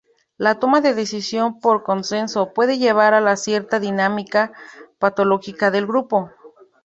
[0.35, 4.51] La toma de decisión por consenso puede llevar a cierta dinámica
[4.97, 6.31] patológica de grupo.